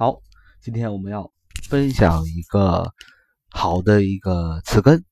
[0.00, 0.22] 好，
[0.62, 1.30] 今天我们要
[1.68, 2.90] 分享一个
[3.50, 5.04] 好的一个词根，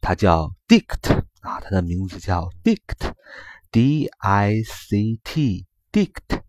[0.00, 6.40] 它叫 dict 啊，它的名字叫 dict，d i c t，dict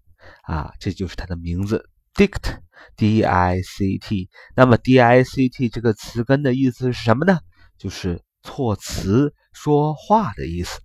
[0.44, 4.30] 啊，这就是它的名字 dict，d i c t。
[4.56, 7.40] 那么 d i c t 这个词根的意思是什么呢？
[7.80, 10.80] 就是措辞说话的意思。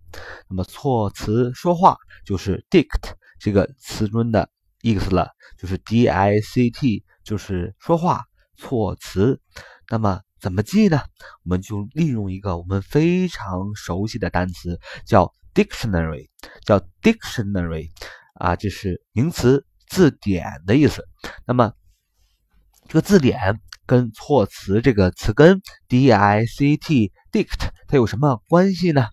[0.48, 4.48] 那么措辞说话就是 dict 这个词根的。
[4.84, 9.40] 意思了，就是 D I C T，就是说话措辞。
[9.88, 11.00] 那么怎么记呢？
[11.42, 16.28] 我们就利用一个我们非常熟悉的单词，叫 dictionary，
[16.66, 17.88] 叫 dictionary
[18.34, 21.02] 啊，这是名词字典的意思。
[21.46, 21.72] 那么
[22.86, 29.08] 这个字典跟措辞这个词根 D I C T，dict 它有什么关系呢？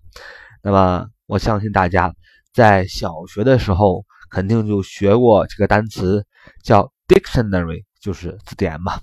[0.62, 2.14] 那么我相信大家
[2.52, 4.04] 在小学的时候。
[4.32, 6.26] 肯定就学过这个单词，
[6.64, 8.98] 叫 dictionary，就是字典嘛。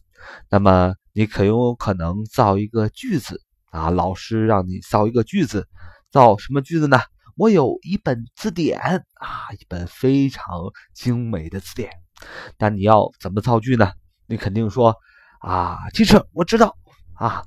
[0.49, 3.91] 那么你可有可能造一个句子啊？
[3.91, 5.67] 老师让你造一个句子，
[6.11, 6.99] 造什么句子呢？
[7.37, 10.45] 我有一本字典啊，一本非常
[10.95, 11.91] 精美的字典。
[12.57, 13.91] 那你要怎么造句呢？
[14.25, 14.95] 你肯定说
[15.41, 16.75] 啊，其实我知道
[17.13, 17.43] 啊，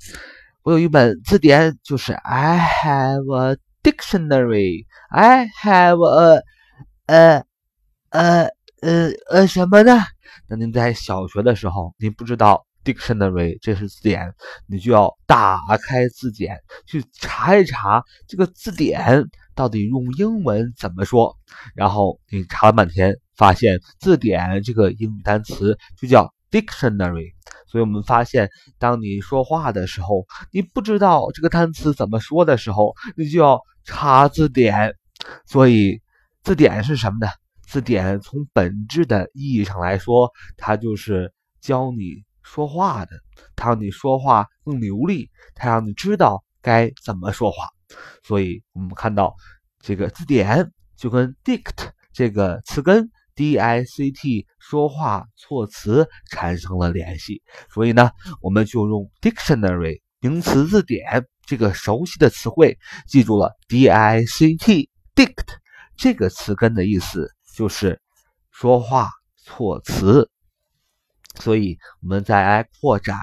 [0.63, 6.43] 我有一本字典，就是 I have a dictionary，I have a
[7.07, 7.43] 呃。
[8.13, 8.43] 呃
[8.81, 9.97] 呃呃，什么呢？
[10.47, 14.31] 那您在小学的时候，您不知道 dictionary 这是字典，
[14.67, 19.25] 你就要打开字典去查一查这个字典
[19.55, 21.35] 到底用英文怎么说。
[21.73, 27.33] 然后你查了半天，发现字典这个英语单词就叫 dictionary。
[27.65, 28.47] 所以我们发现，
[28.77, 34.93] 当你说话的时候，你不知道这个单词怎么说的时候，你就要查字典。
[35.47, 35.99] 所以
[36.43, 37.31] 字典是什么呢？
[37.73, 43.19] 字典从本质的意义上来说，它就是教你说话的，
[43.55, 47.67] 它让你说话更流利，它让你知道该怎么说话。
[48.21, 49.33] 所以，我们看到
[49.79, 57.41] 这个字典就跟 dict 这个词根 d i c t 说话措辞产生了联系。
[57.73, 65.57] 所以呢，我们就用 dictionary 名词字典这个熟悉的词汇，记住了 d i c t dict
[65.97, 67.33] 这个词根的意思。
[67.53, 68.01] 就是
[68.51, 70.27] 说话措辞，
[71.35, 73.15] 所以我们再来扩展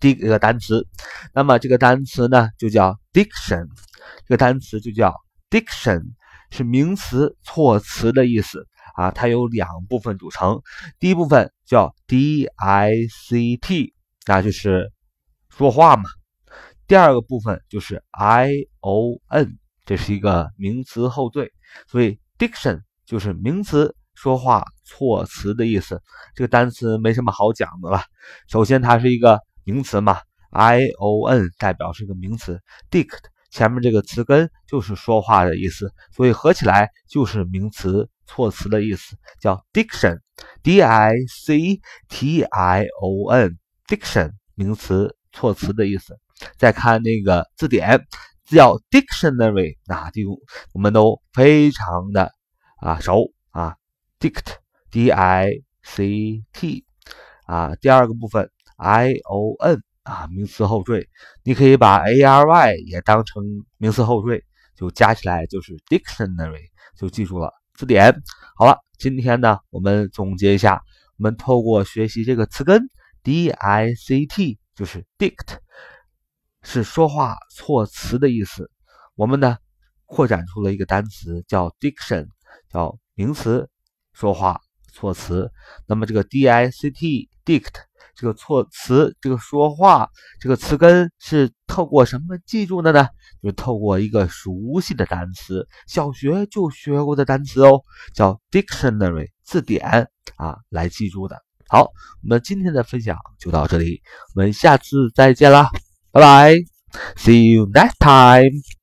[0.00, 0.86] 第一个单词。
[1.34, 3.68] 那么这个单词呢，就叫 diction。
[4.26, 5.14] 这个单词就叫
[5.50, 6.02] diction，
[6.50, 9.10] 是名词措辞的意思啊。
[9.10, 10.62] 它有两部分组成，
[10.98, 13.94] 第一部分叫 d i c t，
[14.26, 14.90] 那就是
[15.50, 16.04] 说话嘛。
[16.86, 21.50] 第二个部分就是 i o n，这是一个名词后缀，
[21.88, 22.80] 所以 diction。
[23.06, 26.02] 就是名词说话措辞的意思。
[26.34, 28.02] 这个单词没什么好讲的了。
[28.48, 33.18] 首先，它是一个名词嘛，I O N 代表是一个名词，dict
[33.50, 46.18] 前面这个词根就是说话的意思，所以合起来就是名词措辞的意思，叫 diction，D I C T I O N，diction 名词措辞的意思。
[46.58, 48.04] 再看那个字典，
[48.44, 50.22] 叫 dictionary，那就
[50.74, 52.35] 我们都非常的。
[52.86, 53.74] 啊，熟啊
[54.20, 55.50] ，dict，d i
[55.82, 56.84] c t，
[57.44, 61.08] 啊，第二个部分 i o n，啊，名词后缀，
[61.42, 63.42] 你可以把 a r y 也当成
[63.76, 64.44] 名词后缀，
[64.76, 68.22] 就加起来就是 dictionary，就记住了字典。
[68.54, 70.80] 好了，今天呢，我们总结一下，
[71.18, 72.88] 我们透过学习这个词根
[73.24, 75.58] d i c t，就是 dict，
[76.62, 78.70] 是说话措辞的意思。
[79.16, 79.56] 我们呢，
[80.04, 82.28] 扩展出了一个单词叫 diction。
[82.72, 83.68] 叫名词，
[84.12, 84.60] 说话
[84.92, 85.50] 措辞。
[85.86, 87.74] 那么这个 d i c t dict
[88.14, 90.08] 这个措辞，这个说话
[90.40, 93.08] 这个词根是透过什么记住的呢？
[93.42, 97.82] 就是透过一个熟悉的单词，小学就学过的单词哦，
[98.14, 101.36] 叫 dictionary 字典啊来记住的。
[101.68, 104.00] 好，我们今天的分享就到这里，
[104.34, 105.68] 我们下次再见啦，
[106.10, 106.54] 拜拜
[107.16, 108.75] ，see you next time。